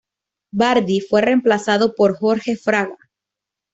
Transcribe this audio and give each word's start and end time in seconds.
Bardi 0.51 0.99
fue 0.99 1.21
reemplazado 1.21 1.93
por 1.93 2.15
Jorge 2.17 2.55
Fraga. 2.57 2.97